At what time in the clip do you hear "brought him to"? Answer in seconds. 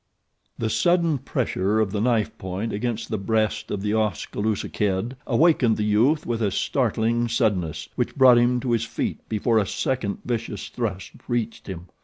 8.15-8.71